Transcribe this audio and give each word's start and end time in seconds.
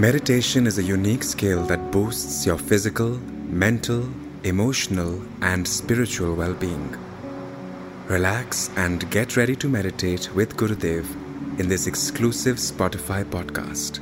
Meditation 0.00 0.66
is 0.66 0.78
a 0.78 0.82
unique 0.82 1.22
skill 1.22 1.66
that 1.66 1.90
boosts 1.92 2.46
your 2.46 2.56
physical, 2.56 3.18
mental, 3.50 4.08
emotional, 4.44 5.20
and 5.42 5.68
spiritual 5.68 6.34
well 6.34 6.54
being. 6.54 6.96
Relax 8.08 8.70
and 8.76 9.10
get 9.10 9.36
ready 9.36 9.54
to 9.56 9.68
meditate 9.68 10.34
with 10.34 10.56
Gurudev 10.56 11.04
in 11.60 11.68
this 11.68 11.86
exclusive 11.86 12.56
Spotify 12.56 13.24
podcast. 13.24 14.00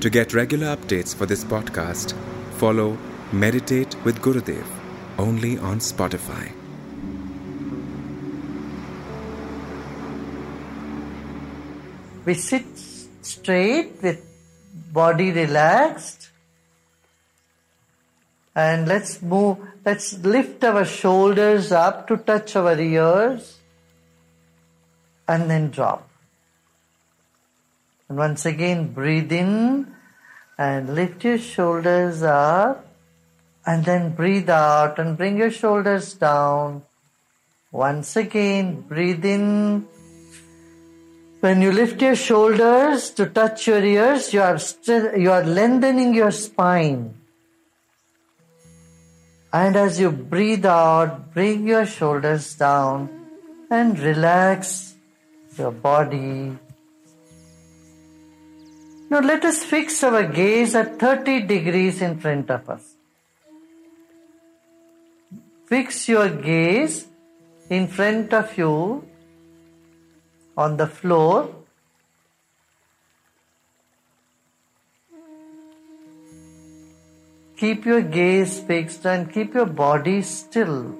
To 0.00 0.10
get 0.10 0.34
regular 0.34 0.74
updates 0.76 1.14
for 1.14 1.24
this 1.24 1.44
podcast, 1.44 2.12
follow 2.54 2.98
Meditate 3.30 3.94
with 4.02 4.20
Gurudev 4.20 4.66
only 5.18 5.56
on 5.58 5.78
Spotify. 5.78 6.50
We 12.24 12.34
sit 12.34 12.66
straight 13.22 14.02
with 14.02 14.29
body 14.92 15.30
relaxed. 15.30 16.30
And 18.54 18.88
let's 18.88 19.22
move 19.22 19.58
let's 19.84 20.18
lift 20.18 20.64
our 20.64 20.84
shoulders 20.84 21.72
up 21.72 22.08
to 22.08 22.16
touch 22.16 22.56
our 22.56 22.78
ears 22.78 23.58
and 25.28 25.48
then 25.48 25.70
drop. 25.70 26.08
And 28.08 28.18
once 28.18 28.44
again 28.44 28.92
breathe 28.92 29.32
in 29.32 29.94
and 30.58 30.94
lift 30.94 31.24
your 31.24 31.38
shoulders 31.38 32.22
up 32.22 32.84
and 33.64 33.84
then 33.84 34.10
breathe 34.10 34.50
out 34.50 34.98
and 34.98 35.16
bring 35.16 35.38
your 35.38 35.50
shoulders 35.50 36.14
down. 36.14 36.82
Once 37.70 38.16
again 38.16 38.80
breathe 38.80 39.24
in 39.24 39.86
when 41.40 41.62
you 41.62 41.72
lift 41.72 42.02
your 42.02 42.14
shoulders 42.14 43.10
to 43.10 43.26
touch 43.26 43.66
your 43.66 43.82
ears, 43.82 44.32
you 44.34 44.42
are 44.42 44.58
still, 44.58 45.16
you 45.16 45.30
are 45.30 45.42
lengthening 45.42 46.14
your 46.14 46.30
spine. 46.30 47.14
And 49.52 49.74
as 49.74 49.98
you 49.98 50.10
breathe 50.10 50.66
out, 50.66 51.32
bring 51.32 51.66
your 51.66 51.86
shoulders 51.86 52.54
down 52.54 53.08
and 53.70 53.98
relax 53.98 54.94
your 55.56 55.70
body. 55.72 56.56
Now 59.08 59.20
let 59.20 59.44
us 59.44 59.64
fix 59.64 60.04
our 60.04 60.22
gaze 60.22 60.74
at 60.74 61.00
30 61.00 61.42
degrees 61.42 62.00
in 62.00 62.20
front 62.20 62.50
of 62.50 62.68
us. 62.68 62.94
Fix 65.66 66.08
your 66.08 66.28
gaze 66.28 67.08
in 67.68 67.88
front 67.88 68.32
of 68.34 68.56
you 68.58 69.09
on 70.64 70.76
the 70.76 70.86
floor. 70.86 71.34
Keep 77.60 77.86
your 77.86 78.00
gaze 78.00 78.58
fixed 78.70 79.06
and 79.06 79.30
keep 79.32 79.54
your 79.54 79.66
body 79.66 80.20
still. 80.22 80.96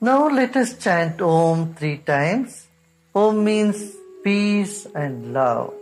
Now 0.00 0.28
let 0.28 0.56
us 0.56 0.78
chant 0.78 1.20
Om 1.20 1.74
three 1.74 1.98
times. 1.98 2.66
Om 3.14 3.44
means 3.44 3.96
peace 4.26 4.86
and 5.00 5.32
love. 5.32 5.72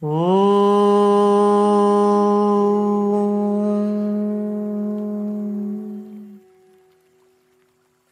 Om. 0.00 0.10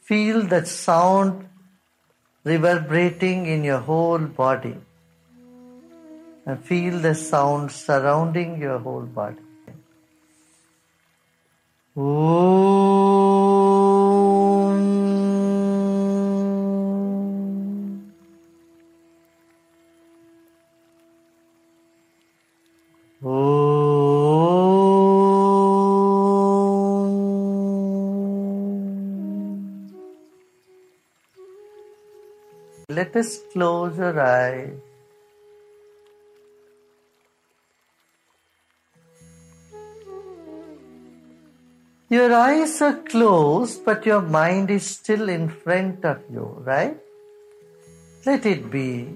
Feel 0.03 0.43
that 0.55 0.67
sound 0.67 1.47
reverberating 2.43 3.47
in 3.47 3.63
your 3.63 3.79
whole 3.91 4.27
body 4.41 4.75
and 6.47 6.65
feel 6.73 6.99
the 6.99 7.15
sound 7.15 7.71
surrounding 7.71 8.59
your 8.67 8.81
whole 8.89 9.07
body. 9.21 9.47
Om. 11.97 13.34
Let 32.95 33.17
us 33.17 33.41
close 33.53 33.99
our 33.99 34.21
eyes. 34.21 34.71
Your 42.09 42.33
eyes 42.33 42.81
are 42.83 42.99
closed, 42.99 43.85
but 43.85 44.07
your 44.07 44.23
mind 44.23 44.71
is 44.71 44.87
still 44.87 45.29
in 45.29 45.49
front 45.49 46.05
of 46.05 46.21
you, 46.31 46.45
right? 46.61 46.97
Let 48.25 48.47
it 48.47 48.71
be. 48.71 49.09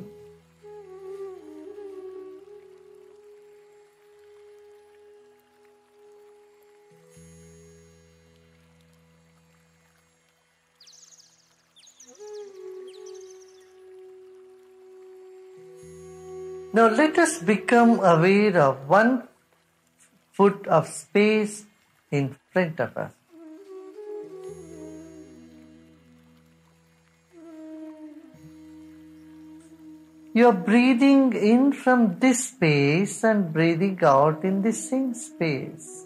Now 16.78 16.86
let 16.86 17.18
us 17.18 17.38
become 17.42 17.98
aware 18.08 18.56
of 18.56 18.88
one 18.88 19.26
foot 20.32 20.64
of 20.68 20.86
space 20.86 21.64
in 22.12 22.36
front 22.52 22.78
of 22.78 22.96
us. 22.96 23.12
You're 30.32 30.52
breathing 30.52 31.32
in 31.32 31.72
from 31.72 32.20
this 32.20 32.44
space 32.50 33.24
and 33.24 33.52
breathing 33.52 33.98
out 34.04 34.44
in 34.44 34.62
the 34.62 34.72
same 34.72 35.14
space. 35.14 36.04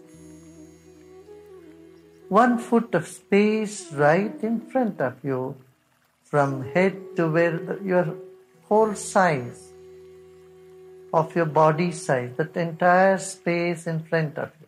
One 2.30 2.56
foot 2.56 2.94
of 2.94 3.06
space 3.06 3.92
right 3.92 4.42
in 4.42 4.62
front 4.70 5.02
of 5.02 5.22
you 5.22 5.54
from 6.24 6.64
head 6.72 6.96
to 7.16 7.28
where 7.30 7.78
your 7.82 8.16
whole 8.70 8.94
size 8.94 9.71
of 11.12 11.36
your 11.36 11.46
body 11.46 11.92
size, 11.92 12.32
that 12.36 12.56
entire 12.56 13.18
space 13.18 13.86
in 13.86 14.02
front 14.04 14.38
of 14.38 14.50
you. 14.60 14.66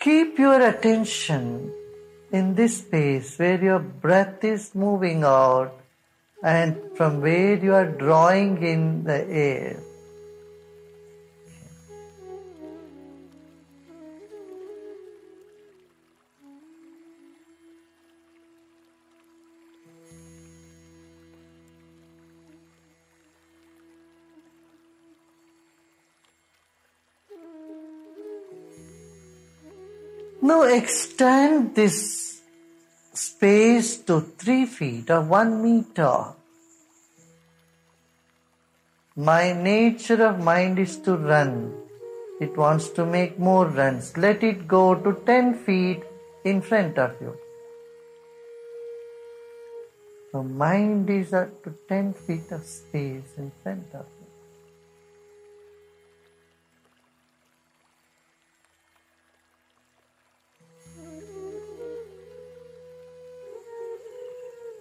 Keep 0.00 0.38
your 0.38 0.60
attention 0.66 1.72
in 2.32 2.54
this 2.54 2.78
space 2.78 3.38
where 3.38 3.62
your 3.62 3.80
breath 3.80 4.44
is 4.44 4.74
moving 4.74 5.24
out 5.24 5.74
and 6.42 6.78
from 6.94 7.20
where 7.20 7.56
you 7.56 7.74
are 7.74 7.90
drawing 7.90 8.62
in 8.62 9.04
the 9.04 9.26
air. 9.28 9.82
Now 30.48 30.62
extend 30.62 31.74
this 31.74 31.96
space 33.12 33.98
to 34.08 34.20
three 34.42 34.64
feet 34.64 35.10
or 35.10 35.20
one 35.20 35.50
meter. 35.62 36.14
My 39.14 39.52
nature 39.52 40.22
of 40.28 40.38
mind 40.42 40.78
is 40.78 40.96
to 41.08 41.16
run. 41.18 41.74
It 42.40 42.56
wants 42.56 42.88
to 43.00 43.04
make 43.04 43.38
more 43.38 43.66
runs. 43.66 44.16
Let 44.16 44.42
it 44.42 44.66
go 44.66 44.94
to 44.94 45.12
10 45.26 45.52
feet 45.66 46.04
in 46.44 46.62
front 46.62 46.96
of 46.98 47.20
you. 47.20 47.36
The 50.32 50.42
mind 50.42 51.10
is 51.10 51.34
at 51.34 51.62
to 51.64 51.74
10 51.88 52.14
feet 52.14 52.50
of 52.52 52.64
space 52.64 53.34
in 53.36 53.52
front 53.62 53.88
of 53.92 54.06
you. 54.18 54.27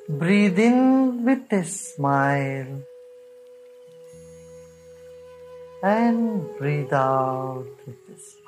Breathe 0.09 0.57
in 0.57 1.25
with 1.25 1.51
a 1.51 1.65
smile 1.65 2.81
and 5.83 6.47
breathe 6.57 6.93
out 6.93 7.67
with 7.85 7.97
a 8.07 8.17
smile. 8.17 8.47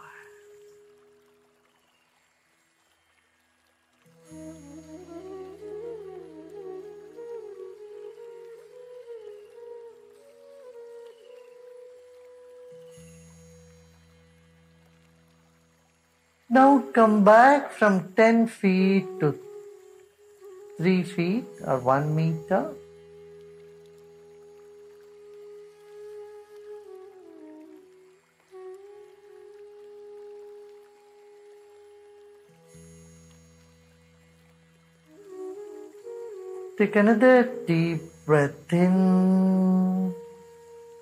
Now 16.49 16.83
come 16.93 17.25
back 17.25 17.73
from 17.73 18.13
10 18.15 18.47
feet 18.47 19.19
to 19.19 19.37
3 20.79 21.03
feet 21.03 21.43
or 21.67 21.77
1 21.83 22.15
meter. 22.15 22.71
Take 36.79 36.95
another 36.95 37.43
deep 37.67 37.99
breath 38.25 38.71
in 38.71 40.15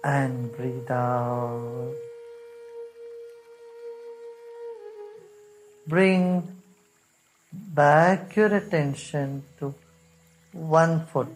and 0.03 0.51
breathe 0.57 0.89
out. 0.89 1.93
Bring 5.85 6.56
back 7.51 8.35
your 8.35 8.53
attention 8.55 9.43
to 9.59 9.73
one 10.51 11.05
foot. 11.05 11.27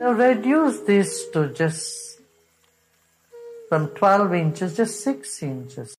Now 0.00 0.12
reduce 0.12 0.80
this 0.80 1.28
to 1.32 1.48
just 1.48 2.20
from 3.68 3.88
12 3.88 4.34
inches, 4.34 4.76
just 4.76 5.04
6 5.04 5.42
inches. 5.42 5.96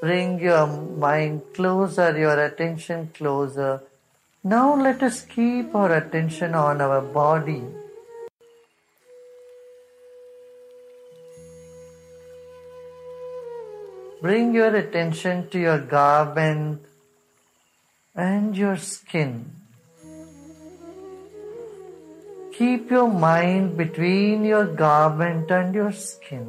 Bring 0.00 0.38
your 0.40 0.66
mind 0.66 1.42
closer, 1.54 2.16
your 2.18 2.38
attention 2.44 3.10
closer. 3.14 3.82
Now 4.44 4.76
let 4.76 5.02
us 5.02 5.22
keep 5.22 5.74
our 5.74 5.92
attention 5.92 6.54
on 6.54 6.80
our 6.80 7.00
body. 7.00 7.62
Bring 14.20 14.54
your 14.54 14.74
attention 14.74 15.48
to 15.50 15.58
your 15.58 15.78
garment 15.78 16.82
and 18.14 18.56
your 18.56 18.76
skin. 18.76 19.50
Keep 22.52 22.90
your 22.90 23.08
mind 23.08 23.76
between 23.76 24.44
your 24.44 24.66
garment 24.66 25.50
and 25.50 25.74
your 25.74 25.92
skin. 25.92 26.46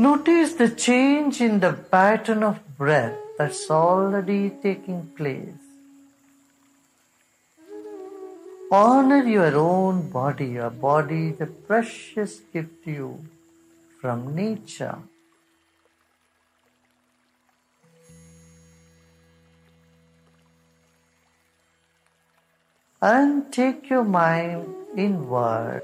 Notice 0.00 0.52
the 0.54 0.68
change 0.68 1.40
in 1.40 1.58
the 1.58 1.72
pattern 1.72 2.44
of 2.44 2.60
breath 2.78 3.18
that's 3.36 3.68
already 3.68 4.48
taking 4.48 5.08
place. 5.16 5.64
Honor 8.70 9.24
your 9.24 9.56
own 9.56 10.08
body. 10.08 10.50
Your 10.50 10.70
body 10.70 11.32
the 11.32 11.46
precious 11.46 12.38
gift 12.52 12.86
you 12.86 13.24
from 14.00 14.36
nature. 14.36 14.98
And 23.02 23.52
take 23.52 23.90
your 23.90 24.04
mind 24.04 24.74
inward. 24.96 25.82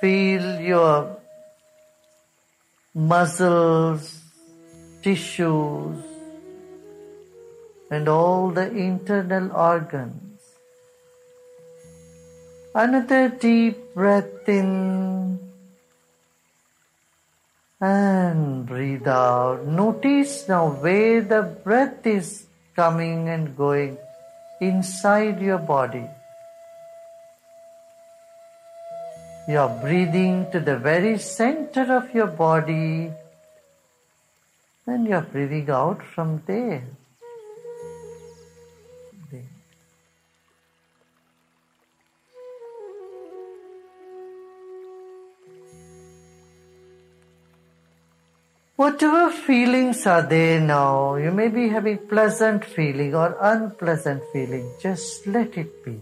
Feel 0.00 0.60
your 0.60 1.16
muscles, 2.94 4.20
tissues, 5.02 5.98
and 7.90 8.08
all 8.08 8.50
the 8.50 8.70
internal 8.70 9.50
organs. 9.52 10.40
Another 12.74 13.28
deep 13.28 13.94
breath 13.94 14.48
in 14.48 15.40
and 17.80 18.66
breathe 18.66 19.06
out. 19.06 19.66
Notice 19.66 20.48
now 20.48 20.68
where 20.70 21.22
the 21.22 21.42
breath 21.42 22.06
is 22.06 22.46
coming 22.76 23.28
and 23.28 23.56
going 23.56 23.98
inside 24.60 25.40
your 25.40 25.58
body. 25.58 26.06
You 29.48 29.58
are 29.60 29.80
breathing 29.80 30.50
to 30.52 30.60
the 30.60 30.76
very 30.76 31.16
center 31.16 31.96
of 31.96 32.14
your 32.14 32.26
body 32.26 33.10
and 34.86 35.06
you 35.06 35.14
are 35.14 35.22
breathing 35.22 35.70
out 35.70 36.02
from 36.02 36.42
there. 36.46 36.82
There. 39.30 39.40
Whatever 48.76 49.30
feelings 49.30 50.06
are 50.06 50.28
there 50.28 50.60
now, 50.60 51.14
you 51.14 51.30
may 51.30 51.48
be 51.48 51.70
having 51.70 51.96
pleasant 52.06 52.66
feeling 52.66 53.14
or 53.14 53.34
unpleasant 53.40 54.22
feeling, 54.30 54.70
just 54.82 55.26
let 55.26 55.56
it 55.56 55.82
be. 55.86 55.98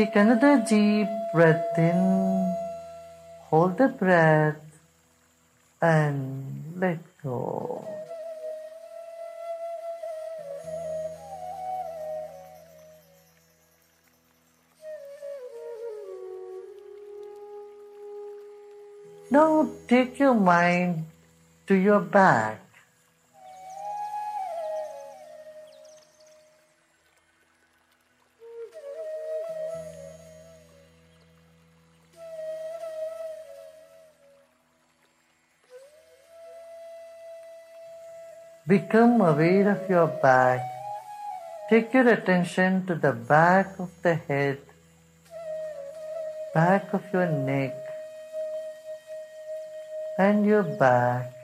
Take 0.00 0.16
another 0.16 0.64
deep 0.66 1.12
breath 1.34 1.76
in, 1.76 2.56
hold 3.52 3.76
the 3.76 3.88
breath, 3.88 4.56
and 5.82 6.72
let 6.80 7.00
go. 7.22 7.84
Now 19.30 19.68
take 19.86 20.18
your 20.18 20.32
mind 20.32 21.04
to 21.66 21.74
your 21.74 22.00
back. 22.00 22.69
Become 38.70 39.20
aware 39.20 39.66
of 39.74 39.90
your 39.90 40.06
back. 40.22 40.62
Take 41.68 41.92
your 41.92 42.06
attention 42.06 42.86
to 42.86 42.94
the 42.94 43.10
back 43.10 43.74
of 43.80 43.90
the 44.02 44.14
head, 44.14 44.58
back 46.54 46.94
of 46.94 47.02
your 47.12 47.26
neck, 47.26 47.74
and 50.18 50.46
your 50.46 50.62
back. 50.62 51.39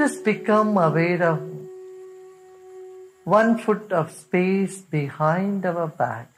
Let 0.00 0.12
us 0.12 0.16
become 0.20 0.78
aware 0.78 1.22
of 1.22 1.40
one 3.24 3.58
foot 3.58 3.92
of 3.92 4.10
space 4.10 4.80
behind 4.80 5.66
our 5.66 5.88
back. 5.88 6.30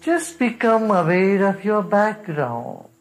Just 0.00 0.38
become 0.38 0.92
aware 0.92 1.48
of 1.48 1.64
your 1.64 1.82
background. 1.82 2.97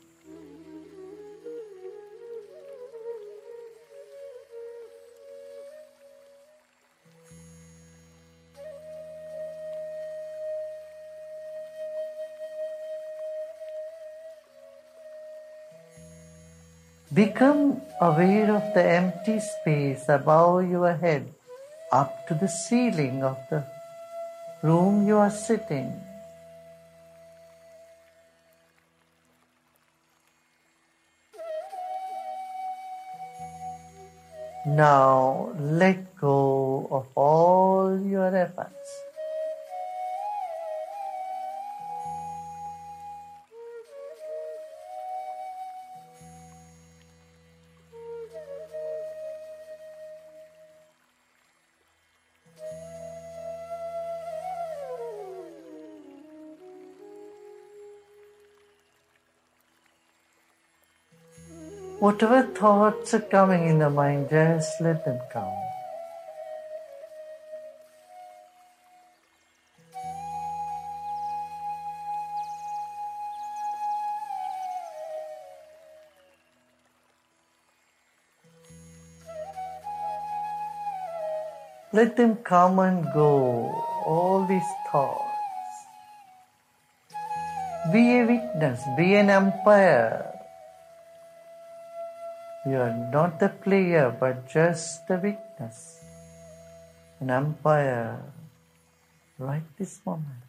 Become 17.18 17.82
aware 18.00 18.52
of 18.54 18.76
the 18.76 18.84
empty 18.86 19.40
space 19.40 20.06
above 20.08 20.70
your 20.70 20.94
head 20.94 21.34
up 21.92 22.28
to 22.28 22.36
the 22.36 22.48
ceiling 22.48 23.24
of 23.24 23.40
the 23.50 23.66
room 24.62 25.08
you 25.08 25.18
are 25.18 25.32
sitting. 25.32 26.00
Now 34.68 35.56
let 35.58 36.16
go 36.22 36.88
of 36.92 37.08
all 37.16 38.00
your 38.00 38.30
efforts. 38.30 39.07
Whatever 62.08 62.44
thoughts 62.56 63.14
are 63.16 63.20
coming 63.20 63.68
in 63.68 63.80
the 63.80 63.90
mind, 63.90 64.30
just 64.30 64.80
let 64.80 65.04
them 65.04 65.20
come. 65.30 65.44
Let 81.92 82.16
them 82.16 82.38
come 82.38 82.80
and 82.80 83.04
go, 83.14 83.68
all 84.06 84.46
these 84.48 84.64
thoughts. 84.90 85.20
Be 87.92 88.20
a 88.20 88.26
witness, 88.26 88.82
be 88.96 89.16
an 89.16 89.30
umpire. 89.30 90.37
You 92.68 92.82
are 92.84 93.10
not 93.14 93.40
the 93.40 93.48
player, 93.48 94.12
but 94.12 94.50
just 94.50 95.08
the 95.08 95.16
witness, 95.16 96.04
an 97.22 97.30
umpire, 97.30 98.20
right 99.40 99.64
this 99.78 100.02
moment. 100.06 100.44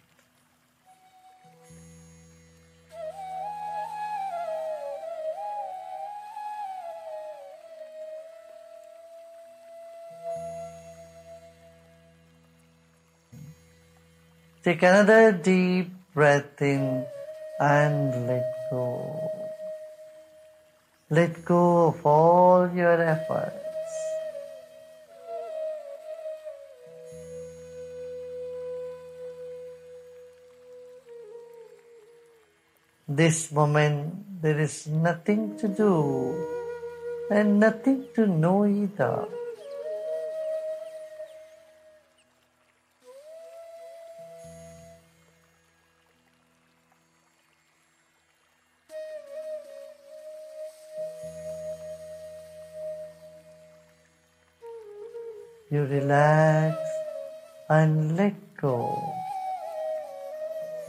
Take 14.64 14.82
another 14.82 15.30
deep 15.30 15.92
breath 16.14 16.60
in 16.60 17.06
and 17.60 18.26
let 18.26 18.42
go. 18.72 19.37
Let 21.10 21.42
go 21.42 21.88
of 21.88 22.04
all 22.04 22.68
your 22.68 23.00
efforts. 23.00 23.56
This 33.08 33.50
moment, 33.50 34.42
there 34.42 34.60
is 34.60 34.86
nothing 34.86 35.56
to 35.58 35.68
do 35.68 36.36
and 37.30 37.58
nothing 37.58 38.04
to 38.14 38.26
know 38.26 38.66
either. 38.66 39.24
You 55.78 55.84
relax 55.84 56.74
and 57.70 58.16
let 58.16 58.34
go. 58.60 58.98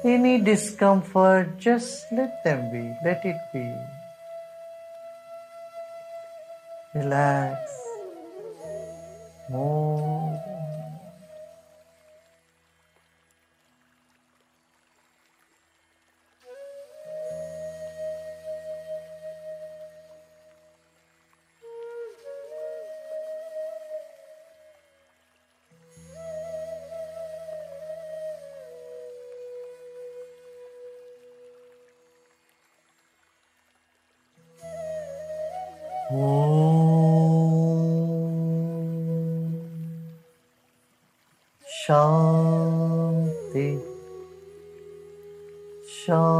Any 0.04 0.42
discomfort, 0.42 1.60
just 1.60 2.12
let 2.12 2.44
them 2.44 2.74
be, 2.74 2.98
let 3.06 3.24
it 3.24 3.38
be. 3.54 3.70
Relax. 6.96 7.70
Move. 9.52 10.49
Shanti. 36.10 36.18
Shanti. 45.90 46.39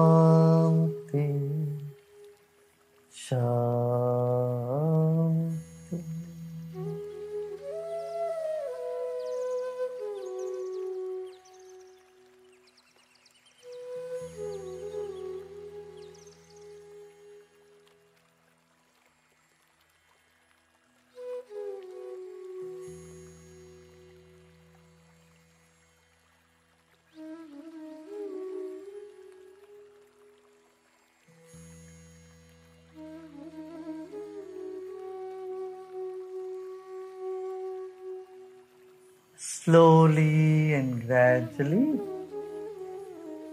Slowly 39.64 40.74
and 40.74 41.06
gradually 41.06 42.00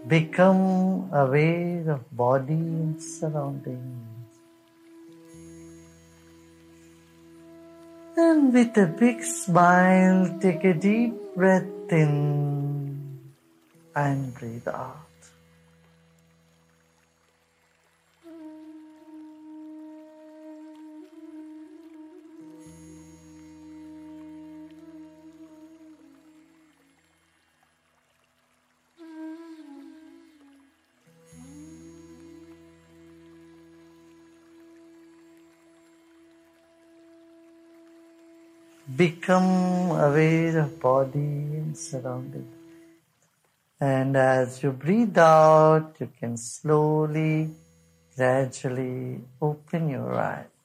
become 0.07 1.09
aware 1.11 1.89
of 1.91 2.03
body 2.15 2.53
and 2.53 3.01
surroundings. 3.01 4.37
And 8.15 8.53
with 8.53 8.77
a 8.77 8.87
big 8.87 9.21
smile, 9.23 10.39
take 10.39 10.63
a 10.63 10.73
deep 10.73 11.13
breath 11.35 11.91
in 11.91 13.19
and 13.95 14.33
breathe 14.33 14.67
out. 14.67 15.06
Become 38.95 39.91
aware 39.91 40.59
of 40.59 40.79
body 40.79 41.19
and 41.19 41.77
surrounding. 41.77 42.47
And 43.79 44.15
as 44.15 44.63
you 44.63 44.71
breathe 44.71 45.17
out, 45.17 45.95
you 45.99 46.09
can 46.19 46.37
slowly, 46.37 47.49
gradually 48.15 49.21
open 49.41 49.89
your 49.89 50.15
eyes. 50.15 50.56